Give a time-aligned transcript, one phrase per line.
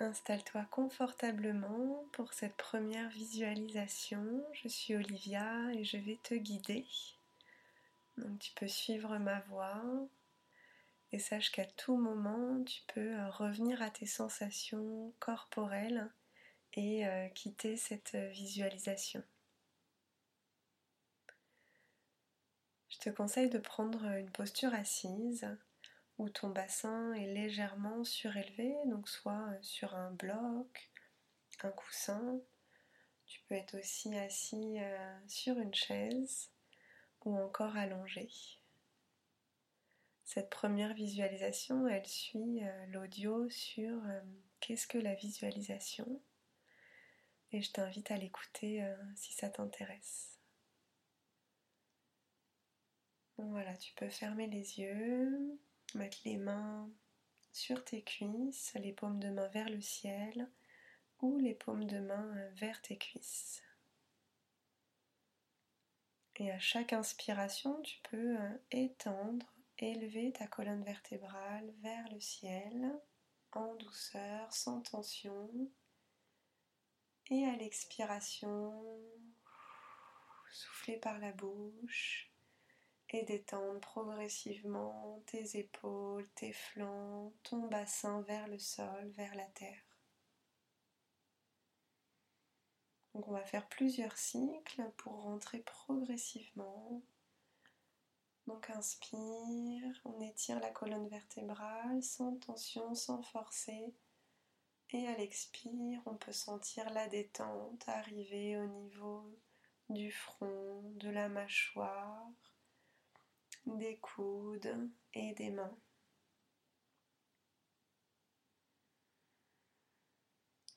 [0.00, 4.44] Installe-toi confortablement pour cette première visualisation.
[4.52, 6.86] Je suis Olivia et je vais te guider.
[8.16, 9.82] Donc tu peux suivre ma voix
[11.10, 16.08] et sache qu'à tout moment tu peux euh, revenir à tes sensations corporelles
[16.74, 19.22] et euh, quitter cette visualisation.
[22.88, 25.48] Je te conseille de prendre une posture assise
[26.18, 30.90] où ton bassin est légèrement surélevé, donc soit sur un bloc,
[31.62, 32.40] un coussin.
[33.26, 36.50] Tu peux être aussi assis euh, sur une chaise
[37.24, 38.28] ou encore allongé.
[40.24, 44.20] Cette première visualisation, elle suit euh, l'audio sur euh,
[44.60, 46.20] qu'est-ce que la visualisation
[47.50, 50.38] et je t'invite à l'écouter si ça t'intéresse.
[53.38, 55.58] Voilà, tu peux fermer les yeux,
[55.94, 56.90] Mettre les mains
[57.52, 60.50] sur tes cuisses, les paumes de main vers le ciel
[61.20, 63.62] ou les paumes de main vers tes cuisses.
[66.36, 69.46] Et à chaque inspiration, tu peux euh, étendre,
[69.78, 72.96] élever ta colonne vertébrale vers le ciel
[73.52, 75.50] en douceur, sans tension.
[77.30, 78.72] Et à l'expiration,
[80.50, 82.27] souffler par la bouche
[83.10, 89.82] et détendre progressivement tes épaules, tes flancs, ton bassin vers le sol, vers la terre.
[93.14, 97.02] Donc on va faire plusieurs cycles pour rentrer progressivement.
[98.46, 103.94] Donc inspire, on étire la colonne vertébrale sans tension, sans forcer.
[104.90, 109.36] Et à l'expire, on peut sentir la détente arriver au niveau
[109.90, 112.30] du front, de la mâchoire,
[113.66, 115.76] des coudes et des mains.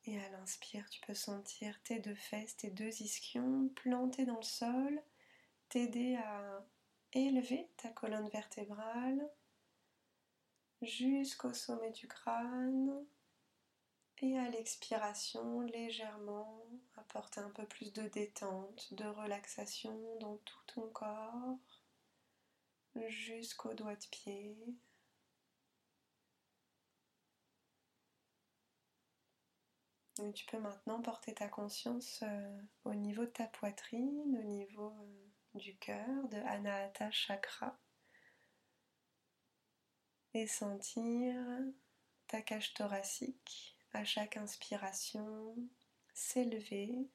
[0.05, 4.43] Et à l'inspire, tu peux sentir tes deux fesses, tes deux ischions plantés dans le
[4.43, 5.01] sol,
[5.69, 6.65] t'aider à
[7.13, 9.29] élever ta colonne vertébrale
[10.81, 13.05] jusqu'au sommet du crâne.
[14.23, 16.63] Et à l'expiration, légèrement,
[16.95, 21.57] apporter un peu plus de détente, de relaxation dans tout ton corps
[23.07, 24.57] jusqu'au doigt de pied.
[30.35, 35.59] tu peux maintenant porter ta conscience euh, au niveau de ta poitrine, au niveau euh,
[35.59, 37.77] du cœur, de Anahata Chakra,
[40.33, 41.35] et sentir
[42.27, 43.77] ta cage thoracique.
[43.93, 45.55] À chaque inspiration
[46.13, 47.09] s'élever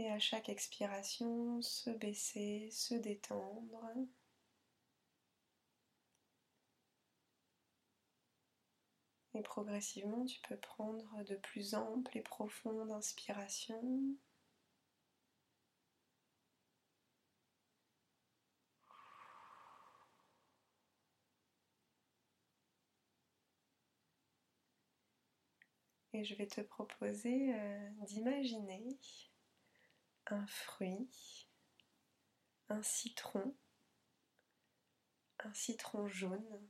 [0.00, 3.84] Et à chaque expiration, se baisser, se détendre.
[9.34, 14.16] Et progressivement, tu peux prendre de plus amples et profondes inspirations.
[26.14, 28.82] Et je vais te proposer euh, d'imaginer
[30.32, 31.48] un fruit,
[32.68, 33.54] un citron,
[35.40, 36.68] un citron jaune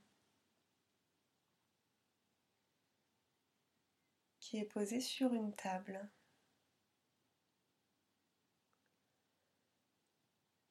[4.39, 6.11] qui est posé sur une table.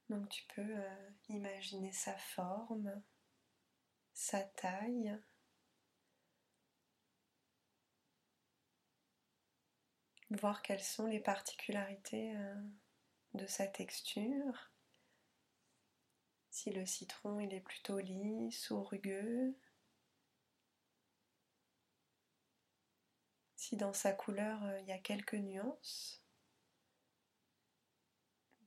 [0.09, 3.01] Donc tu peux euh, imaginer sa forme,
[4.13, 5.17] sa taille,
[10.31, 12.55] voir quelles sont les particularités euh,
[13.33, 14.71] de sa texture.
[16.51, 19.55] Si le citron il est plutôt lisse ou rugueux.
[23.55, 26.23] Si dans sa couleur euh, il y a quelques nuances.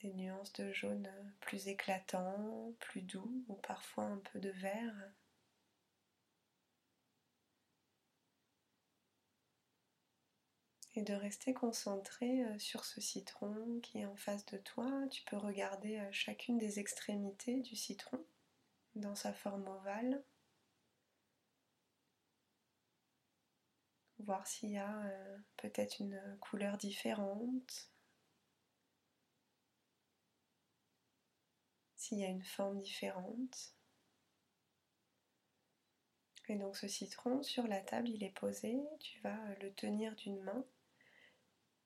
[0.01, 1.09] Des nuances de jaune
[1.41, 5.13] plus éclatant, plus doux ou parfois un peu de vert.
[10.95, 14.91] Et de rester concentré euh, sur ce citron qui est en face de toi.
[15.11, 18.23] Tu peux regarder euh, chacune des extrémités du citron
[18.95, 20.23] dans sa forme ovale.
[24.19, 27.91] Voir s'il y a euh, peut-être une couleur différente.
[31.97, 33.75] S'il y a une forme différente.
[36.49, 40.43] Et donc ce citron sur la table, il est posé, tu vas le tenir d'une
[40.43, 40.67] main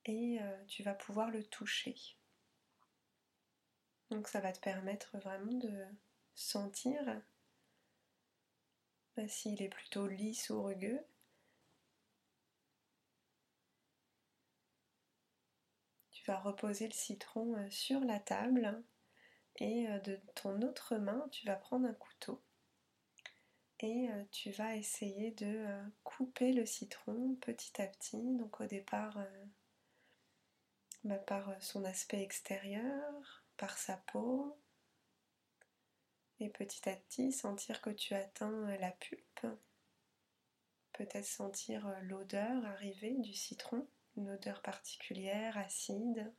[0.07, 1.97] et euh, tu vas pouvoir le toucher.
[4.11, 5.85] Donc ça va te permettre vraiment de
[6.35, 7.03] sentir
[9.17, 11.05] bah, s'il est plutôt lisse ou rugueux.
[16.13, 18.83] Tu vas reposer le citron euh, sur la table
[19.57, 22.43] et euh, de ton autre main, tu vas prendre un couteau
[23.81, 25.67] et tu vas essayer de
[26.03, 28.35] couper le citron petit à petit.
[28.39, 29.19] Donc au départ,
[31.27, 34.59] par son aspect extérieur, par sa peau,
[36.41, 39.47] et petit à petit sentir que tu atteins la pulpe.
[40.93, 43.87] Peut-être sentir l'odeur arriver du citron,
[44.17, 46.33] une odeur particulière, acide.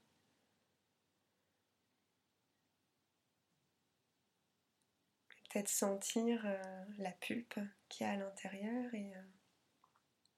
[5.50, 9.22] Peut-être sentir euh, la pulpe qui est à l'intérieur et euh,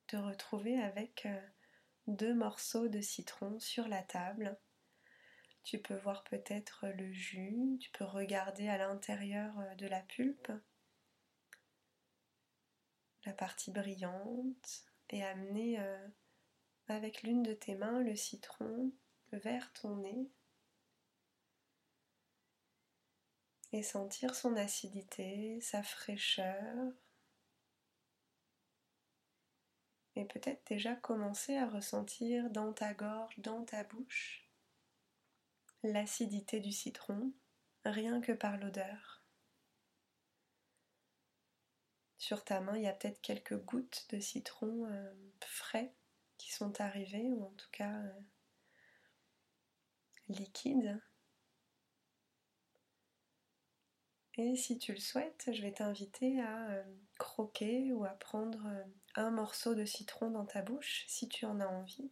[0.08, 1.48] te retrouver avec euh,
[2.10, 4.58] deux morceaux de citron sur la table.
[5.64, 10.52] Tu peux voir peut-être le jus, tu peux regarder à l'intérieur euh, de la pulpe,
[13.26, 16.08] la partie brillante, et amener euh,
[16.88, 18.92] avec l'une de tes mains le citron
[19.32, 20.30] vers ton nez
[23.72, 26.92] et sentir son acidité, sa fraîcheur.
[30.20, 34.46] Et peut-être déjà commencer à ressentir dans ta gorge, dans ta bouche,
[35.82, 37.32] l'acidité du citron
[37.86, 39.24] rien que par l'odeur.
[42.18, 45.14] Sur ta main, il y a peut-être quelques gouttes de citron euh,
[45.46, 45.96] frais
[46.38, 48.20] qui sont arrivées, ou en tout cas euh,
[50.28, 51.02] liquides.
[54.36, 56.84] Et si tu le souhaites, je vais t'inviter à euh,
[57.18, 58.68] croquer ou à prendre
[59.16, 62.12] un morceau de citron dans ta bouche si tu en as envie.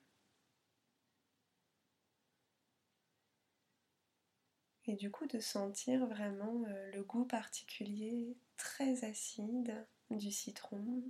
[4.88, 11.04] et du coup de sentir vraiment euh, le goût particulier très acide du citron.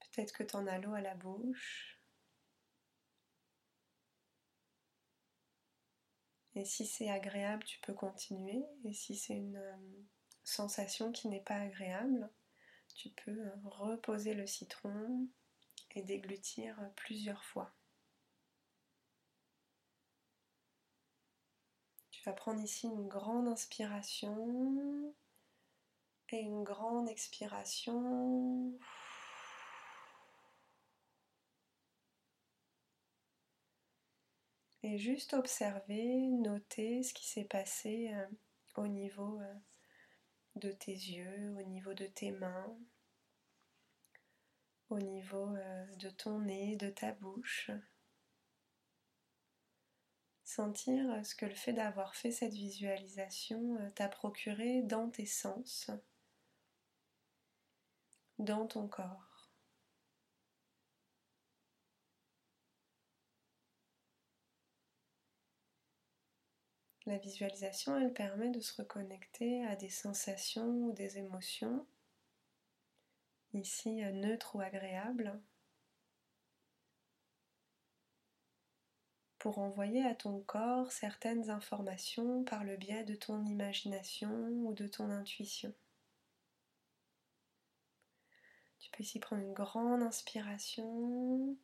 [0.00, 2.00] Peut-être que tu en as l'eau à la bouche.
[6.56, 8.64] Et si c'est agréable, tu peux continuer.
[8.84, 9.76] Et si c'est une euh,
[10.42, 12.28] sensation qui n'est pas agréable,
[12.98, 15.28] tu peux reposer le citron
[15.92, 17.72] et déglutir plusieurs fois.
[22.10, 25.14] Tu vas prendre ici une grande inspiration
[26.30, 28.76] et une grande expiration.
[34.82, 38.26] Et juste observer, noter ce qui s'est passé euh,
[38.74, 39.54] au niveau euh,
[40.56, 42.76] de tes yeux, au niveau de tes mains,
[44.90, 47.70] au niveau euh, de ton nez, de ta bouche
[50.48, 55.90] sentir ce que le fait d'avoir fait cette visualisation euh, t'a procuré dans tes sens,
[58.38, 59.27] dans ton corps.
[67.08, 71.86] La visualisation, elle permet de se reconnecter à des sensations ou des émotions,
[73.54, 75.40] ici euh, neutres ou agréables,
[79.38, 84.30] pour envoyer à ton corps certaines informations par le biais de ton imagination
[84.66, 85.72] ou de ton intuition.
[88.80, 91.56] Tu peux ici prendre une grande inspiration,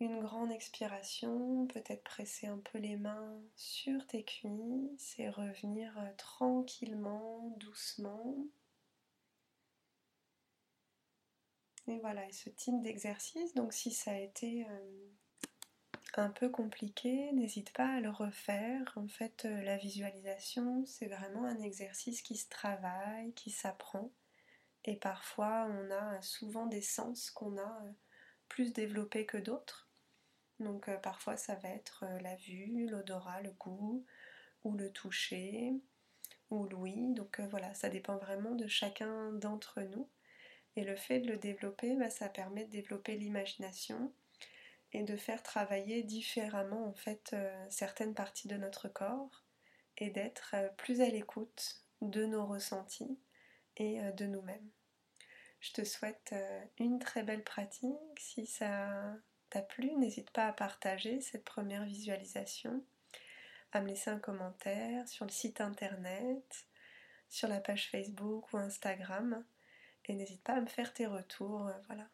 [0.00, 6.12] une grande expiration, peut-être presser un peu les mains sur tes cuisses et revenir euh,
[6.16, 8.36] tranquillement, doucement.
[11.88, 15.08] Et voilà, ce type d'exercice, donc si ça a été euh,
[16.16, 18.92] un peu compliqué, n'hésite pas à le refaire.
[18.96, 24.12] En fait, euh, la visualisation, c'est vraiment un exercice qui se travaille, qui s'apprend.
[24.84, 27.82] Et parfois, on a souvent des sens qu'on a
[28.48, 29.87] plus développés que d'autres.
[30.60, 34.04] Donc euh, parfois, ça va être la vue, l'odorat, le goût,
[34.64, 35.72] ou le toucher,
[36.50, 37.14] ou l'ouïe.
[37.14, 40.08] Donc voilà, ça dépend vraiment de chacun d'entre nous.
[40.76, 44.12] Et le fait de le développer, bah, ça permet de développer l'imagination
[44.92, 49.44] et de faire travailler différemment en fait euh, certaines parties de notre corps
[49.98, 53.18] et d'être euh, plus à l'écoute de nos ressentis
[53.76, 54.70] et euh, de nous-mêmes.
[55.60, 56.32] Je te souhaite
[56.78, 57.96] une très belle pratique.
[58.16, 59.16] Si ça
[59.50, 62.84] t'a plu, n'hésite pas à partager cette première visualisation,
[63.72, 66.66] à me laisser un commentaire sur le site internet,
[67.28, 69.44] sur la page Facebook ou Instagram
[70.08, 71.70] et n'hésite pas à me faire tes retours.
[71.86, 72.08] Voilà.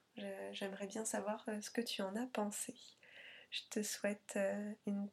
[0.53, 2.75] J'aimerais bien savoir euh, ce que tu en as pensé.
[3.51, 5.09] Je te souhaite euh, une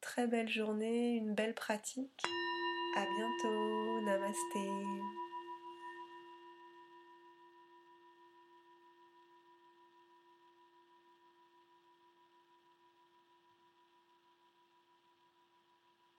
[0.00, 2.22] très belle journée, une belle pratique.
[2.96, 4.00] À bientôt.
[4.02, 5.23] Namasté.